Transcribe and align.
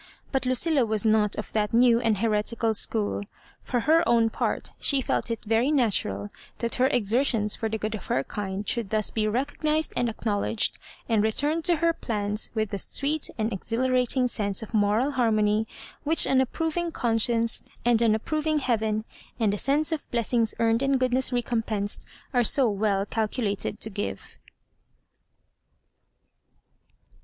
But 0.31 0.47
Lucilla 0.47 0.83
was 0.83 1.05
not 1.05 1.35
of 1.35 1.53
that 1.53 1.73
new 1.75 1.99
and 1.99 2.17
heretical 2.17 2.73
school. 2.73 3.21
For 3.61 3.81
her 3.81 4.01
own 4.09 4.31
part, 4.31 4.71
she 4.79 4.99
felt 4.99 5.29
it 5.29 5.43
very 5.45 5.69
natural 5.69 6.31
that 6.57 6.73
her 6.81 6.87
exertions 6.87 7.55
for 7.55 7.69
the 7.69 7.77
good 7.77 7.93
of 7.93 8.07
her 8.07 8.23
kind 8.23 8.67
should 8.67 8.89
thus 8.89 9.11
be 9.11 9.27
recognised 9.27 9.93
and 9.95 10.09
acknowledged, 10.09 10.79
and 11.07 11.21
returned 11.21 11.63
to 11.65 11.75
her 11.75 11.93
plans 11.93 12.49
with 12.55 12.71
that 12.71 12.79
sweet 12.81 13.29
and 13.37 13.53
exhilarating 13.53 14.27
sense 14.27 14.63
of 14.63 14.73
moral 14.73 15.11
har 15.11 15.31
mony 15.31 15.67
which 16.03 16.25
an 16.25 16.41
approving 16.41 16.91
conscience, 16.91 17.61
and 17.85 18.01
an 18.01 18.15
approving 18.15 18.57
heaven, 18.57 19.05
and 19.39 19.53
a 19.53 19.57
sense 19.59 19.91
of 19.91 20.09
blessings 20.09 20.55
earned 20.57 20.81
and 20.81 20.99
goodness 20.99 21.31
recompensed, 21.31 22.07
are 22.33 22.43
so 22.43 22.67
well 22.67 23.05
calculated 23.05 23.79
to 23.79 23.91
give. 23.91 24.39